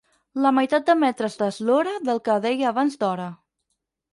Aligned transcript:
La 0.45 0.51
meitat 0.59 0.87
de 0.87 0.95
metres 1.03 1.35
d'eslora 1.41 1.93
del 2.09 2.23
que 2.29 2.39
deia 2.47 2.71
abans 2.73 2.99
d'hora. 3.05 3.29